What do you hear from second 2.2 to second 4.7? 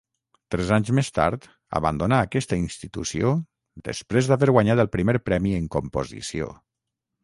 aquesta institució després d'haver